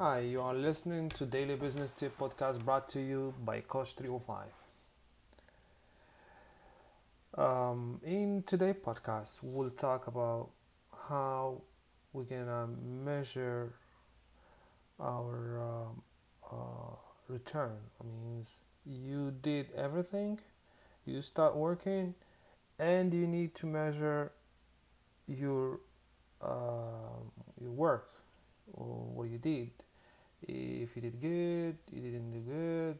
Hi, 0.00 0.20
you 0.20 0.40
are 0.42 0.54
listening 0.54 1.08
to 1.08 1.26
Daily 1.26 1.56
Business 1.56 1.90
Tip 1.90 2.16
podcast 2.16 2.64
brought 2.64 2.88
to 2.90 3.00
you 3.00 3.34
by 3.44 3.62
Coach 3.62 3.96
305. 3.96 4.46
Um, 7.36 8.00
in 8.04 8.44
today's 8.46 8.76
podcast, 8.76 9.40
we'll 9.42 9.70
talk 9.70 10.06
about 10.06 10.50
how 11.08 11.62
we're 12.12 12.22
gonna 12.22 12.68
measure 13.04 13.72
our 15.00 15.60
um, 15.60 16.02
uh, 16.48 16.94
return. 17.26 17.78
I 18.00 18.04
means 18.06 18.60
you 18.86 19.32
did 19.42 19.66
everything, 19.74 20.38
you 21.06 21.22
start 21.22 21.56
working, 21.56 22.14
and 22.78 23.12
you 23.12 23.26
need 23.26 23.56
to 23.56 23.66
measure 23.66 24.30
your 25.26 25.80
uh, 26.40 27.18
your 27.60 27.72
work 27.72 28.14
or 28.74 28.86
what 28.86 29.28
you 29.28 29.38
did 29.38 29.70
if 30.42 30.94
you 30.94 31.02
did 31.02 31.20
good, 31.20 31.76
you 31.92 32.00
didn't 32.00 32.32
do 32.32 32.40
good. 32.40 32.98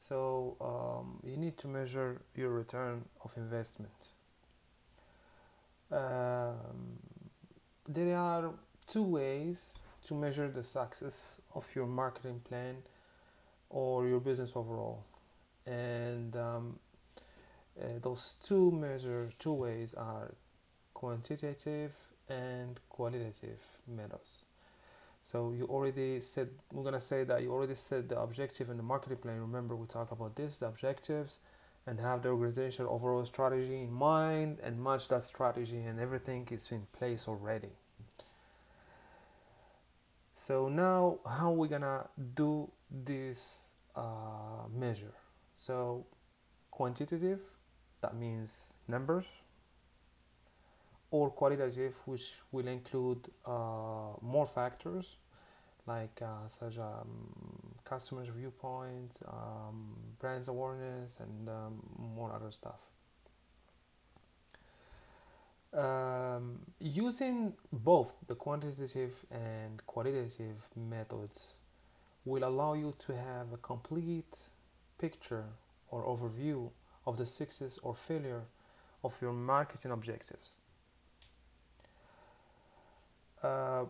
So 0.00 0.56
um, 0.60 1.20
you 1.24 1.36
need 1.36 1.56
to 1.58 1.68
measure 1.68 2.20
your 2.34 2.50
return 2.50 3.04
of 3.24 3.32
investment. 3.36 4.10
Um, 5.90 6.98
there 7.88 8.16
are 8.16 8.50
two 8.86 9.02
ways 9.02 9.78
to 10.06 10.14
measure 10.14 10.50
the 10.50 10.62
success 10.62 11.40
of 11.54 11.68
your 11.74 11.86
marketing 11.86 12.40
plan 12.46 12.76
or 13.70 14.06
your 14.06 14.20
business 14.20 14.52
overall, 14.54 15.04
and 15.66 16.36
um, 16.36 16.78
uh, 17.80 17.86
those 18.02 18.34
two 18.42 18.70
measure 18.70 19.30
two 19.38 19.52
ways 19.52 19.94
are 19.94 20.34
quantitative 20.92 21.92
and 22.28 22.78
qualitative 22.88 23.60
methods. 23.88 24.43
So 25.24 25.54
you 25.56 25.64
already 25.64 26.20
said, 26.20 26.50
we're 26.70 26.84
gonna 26.84 27.00
say 27.00 27.24
that 27.24 27.42
you 27.42 27.50
already 27.50 27.74
set 27.74 28.10
the 28.10 28.20
objective 28.20 28.68
in 28.68 28.76
the 28.76 28.82
marketing 28.82 29.16
plan. 29.16 29.40
Remember, 29.40 29.74
we 29.74 29.86
talk 29.86 30.12
about 30.12 30.36
this, 30.36 30.58
the 30.58 30.66
objectives, 30.66 31.38
and 31.86 31.98
have 31.98 32.20
the 32.22 32.28
organization 32.28 32.84
overall 32.84 33.24
strategy 33.24 33.80
in 33.80 33.90
mind 33.90 34.58
and 34.62 34.84
match 34.84 35.08
that 35.08 35.22
strategy, 35.22 35.80
and 35.80 35.98
everything 35.98 36.46
is 36.50 36.70
in 36.70 36.86
place 36.92 37.26
already. 37.26 37.70
So 40.34 40.68
now, 40.68 41.20
how 41.26 41.52
we 41.52 41.68
gonna 41.68 42.06
do 42.34 42.70
this 42.90 43.68
uh, 43.96 44.68
measure? 44.78 45.14
So 45.54 46.04
quantitative, 46.70 47.40
that 48.02 48.14
means 48.14 48.74
numbers, 48.86 49.40
or 51.14 51.30
qualitative, 51.30 51.94
which 52.06 52.34
will 52.50 52.66
include 52.66 53.28
uh, 53.46 54.14
more 54.20 54.46
factors 54.46 55.16
like 55.86 56.20
uh, 56.20 56.48
such 56.48 56.76
um, 56.78 57.06
customers' 57.84 58.30
viewpoint, 58.36 59.12
um, 59.28 59.94
brands 60.18 60.48
awareness, 60.48 61.18
and 61.20 61.48
um, 61.48 61.74
more 62.16 62.32
other 62.32 62.50
stuff. 62.50 62.80
Um, 65.72 66.58
using 66.80 67.52
both 67.72 68.12
the 68.26 68.34
quantitative 68.34 69.14
and 69.30 69.86
qualitative 69.86 70.68
methods 70.74 71.54
will 72.24 72.42
allow 72.42 72.74
you 72.74 72.92
to 73.06 73.12
have 73.14 73.52
a 73.52 73.58
complete 73.58 74.36
picture 74.98 75.44
or 75.90 76.04
overview 76.04 76.70
of 77.06 77.18
the 77.18 77.26
success 77.26 77.78
or 77.84 77.94
failure 77.94 78.46
of 79.04 79.16
your 79.22 79.32
marketing 79.32 79.92
objectives. 79.92 80.63
Uh, 83.44 83.84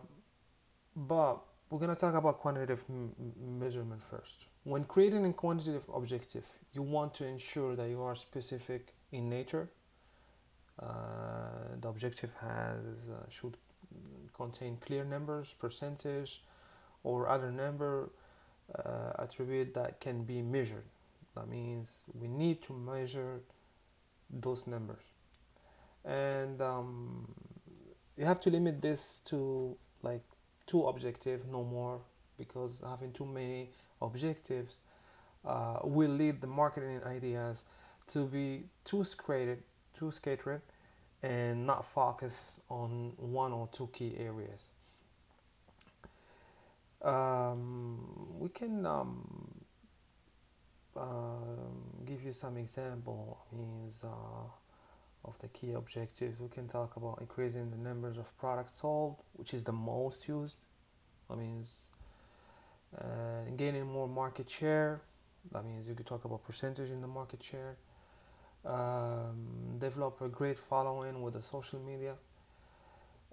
but 0.95 1.39
we're 1.69 1.79
going 1.79 1.95
to 1.95 1.99
talk 1.99 2.13
about 2.13 2.39
quantitative 2.39 2.83
m- 2.89 3.13
measurement 3.59 4.01
first. 4.03 4.47
When 4.63 4.83
creating 4.83 5.25
a 5.25 5.33
quantitative 5.33 5.83
objective, 5.93 6.43
you 6.73 6.81
want 6.81 7.13
to 7.15 7.25
ensure 7.25 7.75
that 7.75 7.89
you 7.89 8.01
are 8.01 8.15
specific 8.15 8.93
in 9.13 9.29
nature. 9.29 9.69
Uh, 10.81 10.87
the 11.79 11.87
objective 11.87 12.31
has 12.41 13.09
uh, 13.09 13.29
should 13.29 13.55
contain 14.35 14.77
clear 14.85 15.05
numbers, 15.05 15.55
percentage, 15.57 16.43
or 17.03 17.29
other 17.29 17.49
number 17.51 18.09
uh, 18.77 19.13
attribute 19.19 19.73
that 19.73 20.01
can 20.01 20.23
be 20.23 20.41
measured. 20.41 20.83
That 21.35 21.47
means 21.47 22.03
we 22.13 22.27
need 22.27 22.61
to 22.63 22.73
measure 22.73 23.39
those 24.29 24.67
numbers, 24.67 25.03
and 26.03 26.61
um, 26.61 27.27
you 28.17 28.25
have 28.25 28.39
to 28.41 28.49
limit 28.49 28.81
this 28.81 29.19
to 29.25 29.75
like 30.01 30.23
two 30.67 30.83
objective 30.87 31.47
no 31.47 31.63
more, 31.63 32.01
because 32.37 32.81
having 32.87 33.11
too 33.11 33.25
many 33.25 33.69
objectives 34.01 34.79
uh, 35.45 35.79
will 35.83 36.11
lead 36.11 36.41
the 36.41 36.47
marketing 36.47 37.01
ideas 37.05 37.63
to 38.07 38.25
be 38.25 38.63
too 38.83 39.03
scattered, 39.03 39.63
too 39.97 40.11
scattered, 40.11 40.61
and 41.23 41.65
not 41.65 41.83
focus 41.85 42.59
on 42.69 43.13
one 43.17 43.51
or 43.51 43.67
two 43.71 43.89
key 43.93 44.15
areas. 44.17 44.65
Um, 47.01 48.39
we 48.39 48.49
can 48.49 48.85
um, 48.85 49.61
uh, 50.95 51.03
give 52.05 52.23
you 52.23 52.31
some 52.31 52.57
example. 52.57 53.39
Means. 53.51 54.03
Uh, 54.03 54.49
key 55.55 55.71
objectives, 55.73 56.39
we 56.39 56.49
can 56.49 56.67
talk 56.67 56.95
about 56.97 57.15
increasing 57.21 57.71
the 57.71 57.77
numbers 57.77 58.17
of 58.17 58.27
products 58.37 58.81
sold, 58.81 59.15
which 59.33 59.53
is 59.53 59.63
the 59.63 59.77
most 59.93 60.27
used. 60.27 60.57
That 61.29 61.37
means 61.37 61.67
uh, 62.97 63.49
gaining 63.55 63.87
more 63.87 64.07
market 64.07 64.49
share. 64.49 65.01
That 65.51 65.63
means 65.65 65.87
you 65.87 65.95
could 65.95 66.05
talk 66.13 66.25
about 66.25 66.43
percentage 66.43 66.89
in 66.89 67.01
the 67.01 67.07
market 67.07 67.41
share. 67.41 67.75
Um, 68.65 69.77
develop 69.77 70.21
a 70.21 70.27
great 70.27 70.57
following 70.57 71.21
with 71.21 71.33
the 71.35 71.43
social 71.43 71.79
media. 71.79 72.15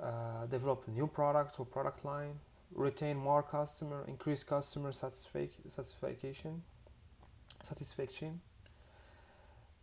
Uh, 0.01 0.47
develop 0.47 0.87
new 0.89 1.07
product 1.07 1.59
or 1.59 1.67
product 1.67 2.05
line. 2.05 2.35
Retain 2.75 3.17
more 3.17 3.43
customer. 3.43 4.05
Increase 4.09 4.43
customer 4.45 4.93
satisfaction. 4.93 5.63
Satisfaction. 5.69 6.63
Satisfaction. 7.63 8.41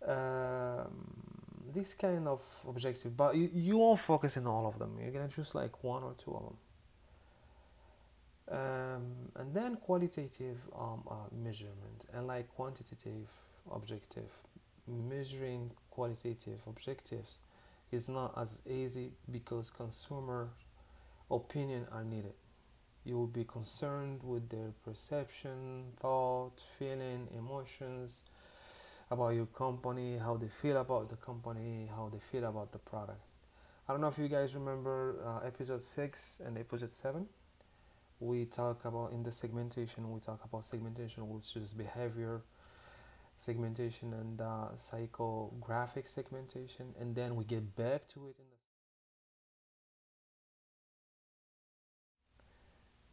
Um, 0.08 1.29
this 1.74 1.94
kind 1.94 2.28
of 2.28 2.42
objective, 2.68 3.16
but 3.16 3.36
you, 3.36 3.50
you 3.54 3.78
won't 3.78 4.00
focus 4.00 4.38
in 4.38 4.48
all 4.48 4.68
of 4.68 4.80
them. 4.80 4.98
You're 5.02 5.12
gonna 5.12 5.28
choose 5.28 5.54
like 5.56 5.84
one 5.84 6.04
or 6.04 6.14
two 6.14 6.32
of 6.32 6.44
them. 6.44 6.58
Um, 8.52 9.06
and 9.36 9.54
then 9.54 9.76
qualitative 9.76 10.58
um, 10.78 11.04
uh, 11.10 11.14
measurement 11.32 12.06
and 12.14 12.26
like 12.26 12.50
quantitative 12.56 13.30
objective 13.72 14.32
measuring 14.88 15.70
qualitative 15.92 16.60
objectives 16.66 17.40
is 17.92 18.10
not 18.10 18.34
as 18.36 18.60
easy 18.68 19.12
because 19.32 19.70
consumer 19.70 20.50
opinion 21.30 21.86
are 21.92 22.04
needed 22.04 22.34
you 23.06 23.16
will 23.16 23.28
be 23.28 23.44
concerned 23.44 24.22
with 24.24 24.50
their 24.50 24.72
perception 24.84 25.84
thought 26.00 26.60
feeling 26.78 27.28
emotions 27.38 28.24
about 29.12 29.30
your 29.30 29.48
company, 29.48 30.18
how 30.18 30.38
they 30.38 30.48
feel 30.48 30.78
about 30.78 31.10
the 31.10 31.16
company, 31.16 31.90
how 31.96 32.10
they 32.12 32.20
feel 32.20 32.46
about 32.46 32.72
the 32.72 32.78
product. 32.80 33.22
I 33.88 33.92
don't 33.92 34.02
know 34.02 34.08
if 34.08 34.20
you 34.20 34.28
guys 34.28 34.54
remember 34.54 35.18
uh, 35.26 35.46
episode 35.48 35.84
6 35.84 36.42
and 36.46 36.58
episode 36.58 36.94
7. 36.94 37.26
We 38.20 38.46
talk 38.46 38.86
about 38.86 39.14
in 39.14 39.24
the 39.24 39.32
segmentation, 39.32 40.12
we 40.12 40.20
talk 40.20 40.42
about 40.44 40.66
segmentation, 40.66 41.28
which 41.30 41.56
is 41.56 41.74
behavior 41.74 42.42
segmentation 43.38 44.14
and 44.14 44.42
uh, 44.42 44.68
psychographic 44.78 46.08
segmentation, 46.08 46.94
and 47.00 47.16
then 47.16 47.36
we 47.36 47.46
get 47.46 47.76
back 47.76 48.08
to 48.10 48.28
it 48.28 48.36
in 48.38 48.46
the 48.52 48.59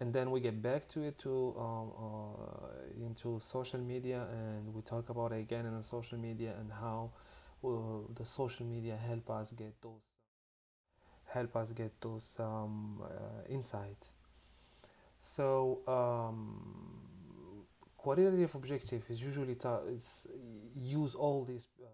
and 0.00 0.12
then 0.12 0.30
we 0.30 0.40
get 0.40 0.60
back 0.62 0.88
to 0.88 1.02
it 1.02 1.18
to 1.18 1.54
um, 1.58 1.92
uh, 1.98 3.04
into 3.06 3.38
social 3.40 3.80
media 3.80 4.26
and 4.32 4.74
we 4.74 4.82
talk 4.82 5.08
about 5.08 5.32
it 5.32 5.40
again 5.40 5.66
in 5.66 5.82
social 5.82 6.18
media 6.18 6.54
and 6.60 6.70
how 6.72 7.10
uh, 7.64 7.68
the 8.14 8.24
social 8.24 8.66
media 8.66 8.96
help 8.96 9.30
us 9.30 9.52
get 9.52 9.74
those 9.82 10.02
help 11.26 11.56
us 11.56 11.72
get 11.72 12.00
those 12.00 12.36
um, 12.40 13.02
uh, 13.02 13.42
insights. 13.48 14.12
So 15.18 15.80
um, 15.86 17.66
qualitative 17.96 18.54
objective 18.54 19.04
is 19.10 19.20
usually 19.22 19.54
ta- 19.56 19.82
it's 19.88 20.26
use 20.74 21.14
all 21.14 21.44
these 21.44 21.66
uh, 21.82 21.86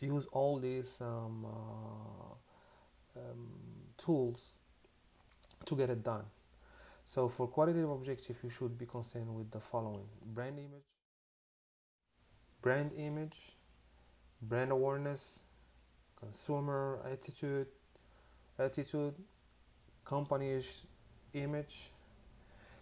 use 0.00 0.26
all 0.32 0.58
these 0.58 1.00
um, 1.00 1.46
uh, 1.46 3.20
um, 3.20 3.48
tools 3.96 4.52
to 5.66 5.76
get 5.76 5.90
it 5.90 6.02
done. 6.02 6.24
So 7.04 7.28
for 7.28 7.48
qualitative 7.48 7.90
objective, 7.90 8.38
you 8.42 8.50
should 8.50 8.78
be 8.78 8.86
concerned 8.86 9.34
with 9.34 9.50
the 9.50 9.60
following: 9.60 10.08
brand 10.24 10.58
image, 10.58 10.88
brand 12.62 12.92
image, 12.96 13.56
brand 14.42 14.72
awareness, 14.72 15.40
consumer 16.18 17.00
attitude, 17.10 17.68
attitude, 18.58 19.14
company's 20.04 20.82
image, 21.34 21.90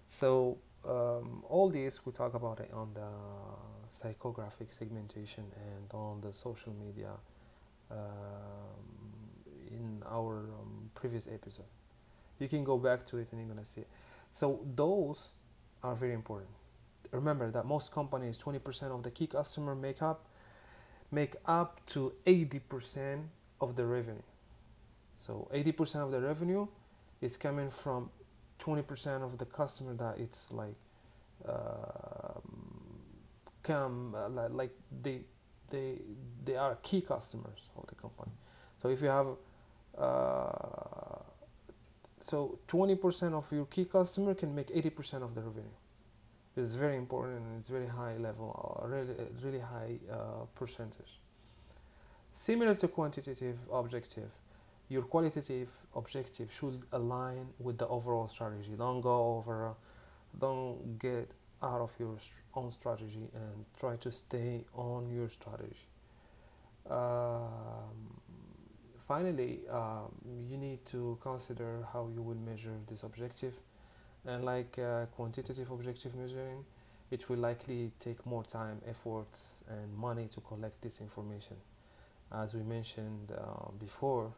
So 0.08 0.58
um, 0.84 1.42
all 1.48 1.70
this 1.70 2.04
we 2.04 2.12
talk 2.12 2.34
about 2.34 2.60
it 2.60 2.70
on 2.72 2.92
the 2.94 3.08
psychographic 3.90 4.70
segmentation 4.70 5.44
and 5.56 5.90
on 5.94 6.20
the 6.20 6.32
social 6.32 6.74
media 6.74 7.12
um, 7.90 7.98
in 9.70 10.02
our 10.06 10.50
um, 10.60 10.90
previous 10.94 11.26
episode. 11.26 11.64
You 12.42 12.48
can 12.48 12.64
go 12.64 12.76
back 12.76 13.06
to 13.06 13.18
it 13.18 13.28
and 13.30 13.40
you're 13.40 13.48
gonna 13.48 13.64
see 13.64 13.82
it. 13.82 13.88
So 14.30 14.60
those 14.74 15.30
are 15.82 15.94
very 15.94 16.14
important. 16.14 16.50
Remember 17.12 17.50
that 17.50 17.66
most 17.66 17.92
companies, 17.92 18.38
20% 18.38 18.90
of 18.90 19.02
the 19.02 19.10
key 19.10 19.26
customer 19.26 19.74
make 19.74 20.02
up 20.02 20.26
make 21.10 21.34
up 21.44 21.84
to 21.86 22.14
80% 22.26 23.24
of 23.60 23.76
the 23.76 23.84
revenue. 23.84 24.22
So 25.18 25.48
80% 25.54 25.96
of 25.96 26.10
the 26.10 26.20
revenue 26.20 26.66
is 27.20 27.36
coming 27.36 27.70
from 27.70 28.10
20% 28.58 29.22
of 29.22 29.38
the 29.38 29.44
customer 29.44 29.94
that 29.94 30.18
it's 30.18 30.50
like 30.52 30.74
uh, 31.46 32.40
come 33.62 34.14
uh, 34.16 34.48
like 34.48 34.70
they 35.02 35.20
they 35.70 35.98
they 36.44 36.56
are 36.56 36.76
key 36.82 37.00
customers 37.00 37.70
of 37.76 37.86
the 37.86 37.94
company. 37.94 38.32
So 38.80 38.88
if 38.88 39.00
you 39.02 39.08
have 39.08 39.26
uh, 39.98 41.01
so 42.22 42.58
20% 42.68 43.34
of 43.34 43.50
your 43.52 43.66
key 43.66 43.84
customer 43.84 44.34
can 44.34 44.54
make 44.54 44.68
80% 44.68 45.22
of 45.22 45.34
the 45.34 45.42
revenue. 45.42 45.76
It's 46.56 46.74
very 46.74 46.96
important 46.96 47.40
and 47.46 47.58
it's 47.58 47.68
very 47.68 47.88
high 47.88 48.16
level, 48.16 48.80
uh, 48.82 48.86
really 48.86 49.14
really 49.42 49.60
high 49.60 49.98
uh, 50.10 50.44
percentage. 50.54 51.18
Similar 52.30 52.74
to 52.76 52.88
quantitative 52.88 53.58
objective, 53.72 54.30
your 54.88 55.02
qualitative 55.02 55.70
objective 55.96 56.52
should 56.52 56.82
align 56.92 57.48
with 57.58 57.78
the 57.78 57.88
overall 57.88 58.28
strategy. 58.28 58.72
Don't 58.76 59.00
go 59.00 59.36
over, 59.36 59.68
uh, 59.68 59.72
don't 60.38 60.98
get 60.98 61.32
out 61.62 61.80
of 61.80 61.92
your 61.98 62.16
own 62.54 62.70
strategy 62.70 63.28
and 63.34 63.64
try 63.78 63.96
to 63.96 64.10
stay 64.10 64.64
on 64.74 65.10
your 65.10 65.28
strategy. 65.28 65.86
Um, 66.90 68.20
finally, 69.12 69.60
um, 69.70 70.08
you 70.48 70.56
need 70.56 70.82
to 70.86 71.18
consider 71.20 71.86
how 71.92 72.08
you 72.14 72.22
will 72.22 72.42
measure 72.50 72.76
this 72.88 73.02
objective. 73.02 73.54
And 74.24 74.42
like 74.42 74.78
uh, 74.78 75.04
quantitative 75.16 75.70
objective 75.70 76.14
measuring, 76.14 76.64
it 77.10 77.28
will 77.28 77.36
likely 77.50 77.90
take 78.00 78.24
more 78.24 78.44
time, 78.44 78.80
efforts, 78.88 79.64
and 79.68 79.94
money 80.08 80.28
to 80.34 80.40
collect 80.40 80.80
this 80.80 81.00
information. 81.00 81.56
As 82.32 82.54
we 82.54 82.62
mentioned 82.62 83.32
uh, 83.32 83.70
before, 83.78 84.32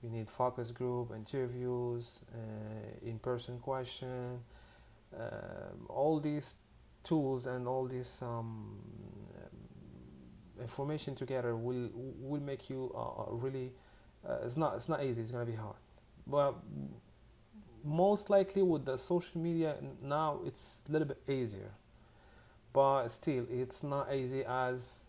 you 0.00 0.10
need 0.10 0.30
focus 0.30 0.70
group, 0.70 1.10
interviews, 1.16 2.20
uh, 2.32 3.10
in-person 3.10 3.58
question, 3.58 4.38
um, 5.18 5.76
all 5.88 6.20
these 6.20 6.54
tools 7.02 7.46
and 7.46 7.66
all 7.66 7.86
this 7.86 8.22
um, 8.22 8.78
information 10.60 11.14
together 11.14 11.56
will 11.56 11.90
will 12.30 12.40
make 12.52 12.70
you 12.70 12.92
uh, 12.94 13.22
uh, 13.22 13.34
really 13.44 13.72
uh, 14.28 14.38
it's 14.44 14.56
not 14.56 14.74
it's 14.76 14.88
not 14.88 15.02
easy 15.02 15.22
it's 15.22 15.30
gonna 15.30 15.44
be 15.44 15.54
hard. 15.54 15.76
But 16.26 16.54
most 17.84 18.30
likely 18.30 18.62
with 18.62 18.86
the 18.86 18.96
social 18.96 19.40
media 19.40 19.76
now 20.02 20.40
it's 20.46 20.78
a 20.88 20.92
little 20.92 21.08
bit 21.08 21.20
easier. 21.28 21.70
But 22.72 23.08
still 23.08 23.46
it's 23.50 23.82
not 23.82 24.12
easy 24.12 24.44
as 24.44 25.00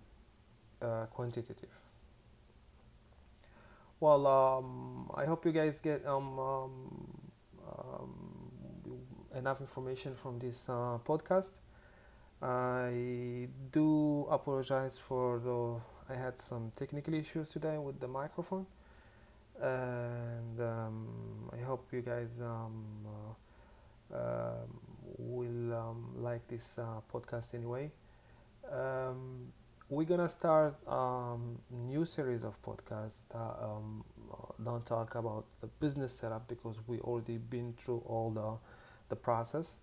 uh, 0.82 1.06
quantitative. 1.08 1.70
Well 4.00 4.28
um, 4.28 5.12
i 5.16 5.26
hope 5.26 5.46
you 5.46 5.52
guys 5.52 5.80
get 5.80 6.06
um, 6.06 6.38
um, 6.38 6.72
um 7.68 8.36
enough 9.36 9.62
information 9.62 10.16
from 10.16 10.40
this 10.40 10.68
uh, 10.70 10.98
podcast. 11.04 11.54
I 12.42 13.48
do 13.72 14.28
apologize 14.30 15.00
for 15.00 15.40
the 15.40 16.14
I 16.14 16.18
had 16.18 16.40
some 16.40 16.72
technical 16.76 17.14
issues 17.14 17.50
today 17.50 17.78
with 17.78 18.00
the 18.00 18.08
microphone 18.08 18.68
and 19.62 20.60
um, 20.60 21.08
I 21.54 21.64
hope 21.64 21.88
you 21.92 22.02
guys 22.02 22.40
um, 22.42 22.84
uh, 24.14 24.18
um, 24.18 24.80
will 25.18 25.74
um, 25.74 26.12
like 26.18 26.48
this 26.48 26.78
uh, 26.78 27.02
podcast 27.14 27.54
anyway. 27.56 27.92
Um, 28.72 29.52
we're 29.90 30.06
gonna 30.06 30.30
start 30.30 30.76
um, 30.88 31.60
new 31.72 32.06
series 32.06 32.44
of 32.44 32.60
podcasts 32.64 33.24
that 33.30 33.64
um, 33.64 34.04
don't 34.64 34.86
talk 34.86 35.16
about 35.16 35.46
the 35.62 35.68
business 35.80 36.12
setup 36.14 36.48
because 36.48 36.80
we 36.88 37.00
already 37.00 37.38
been 37.38 37.74
through 37.78 38.02
all 38.08 38.32
the 38.32 38.58
the 39.10 39.16
process. 39.16 39.78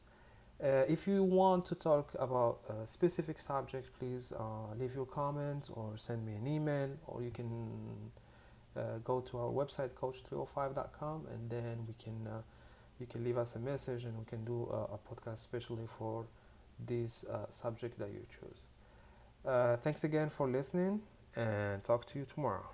Uh, 0.62 0.84
if 0.88 1.08
you 1.08 1.24
want 1.24 1.66
to 1.66 1.74
talk 1.74 2.12
about 2.18 2.60
a 2.68 2.86
specific 2.86 3.38
subject, 3.40 3.90
please 3.98 4.32
uh, 4.38 4.74
leave 4.76 4.94
your 4.94 5.06
comments 5.06 5.70
or 5.70 5.92
send 5.96 6.24
me 6.24 6.34
an 6.34 6.46
email, 6.46 6.90
or 7.06 7.22
you 7.22 7.30
can 7.30 7.48
uh, 8.76 8.98
go 9.04 9.20
to 9.20 9.38
our 9.38 9.50
website 9.50 9.90
coach305.com 9.90 11.26
and 11.32 11.50
then 11.50 11.84
we 11.86 11.94
can 12.02 12.26
uh, 12.26 12.40
you 12.98 13.06
can 13.06 13.24
leave 13.24 13.38
us 13.38 13.56
a 13.56 13.58
message 13.58 14.04
and 14.04 14.16
we 14.18 14.24
can 14.24 14.44
do 14.44 14.68
a, 14.72 14.94
a 14.94 14.98
podcast 14.98 15.34
especially 15.34 15.86
for 15.98 16.24
this 16.86 17.24
uh, 17.24 17.46
subject 17.50 17.98
that 17.98 18.10
you 18.10 18.24
choose. 18.28 18.62
Uh, 19.46 19.76
thanks 19.76 20.04
again 20.04 20.28
for 20.28 20.48
listening 20.48 21.00
and 21.36 21.82
talk 21.84 22.06
to 22.06 22.18
you 22.18 22.24
tomorrow. 22.24 22.64